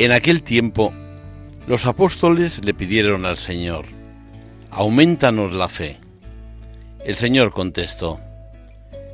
[0.00, 0.94] En aquel tiempo,
[1.66, 3.84] los apóstoles le pidieron al Señor,
[4.70, 5.98] aumentanos la fe.
[7.04, 8.18] El Señor contestó,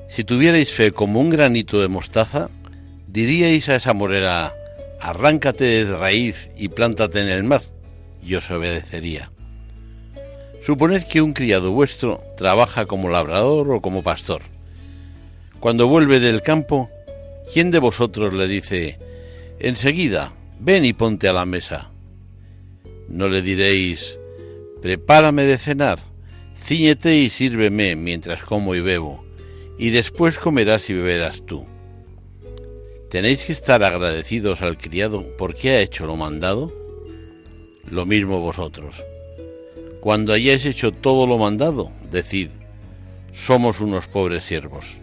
[0.09, 2.51] si tuvierais fe como un granito de mostaza,
[3.09, 4.55] diríais a esa morera,
[5.01, 7.63] arráncate de raíz y plántate en el mar,
[8.23, 9.33] y os obedecería.
[10.65, 14.43] Suponed que un criado vuestro trabaja como labrador o como pastor.
[15.59, 16.89] Cuando vuelve del campo,
[17.53, 19.01] ¿quién de vosotros le dice,
[19.59, 21.91] enseguida, ven y ponte a la mesa?
[23.09, 24.19] No le diréis,
[24.83, 25.99] prepárame de cenar,
[26.59, 29.25] ciñete y sírveme mientras como y bebo,
[29.79, 31.67] y después comerás y beberás tú.
[33.11, 36.73] ¿Tenéis que estar agradecidos al criado porque ha hecho lo mandado?
[37.89, 39.05] Lo mismo vosotros.
[40.01, 42.49] Cuando hayáis hecho todo lo mandado, decid,
[43.33, 44.99] somos unos pobres siervos,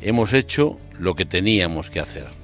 [0.00, 2.43] hemos hecho lo que teníamos que hacer.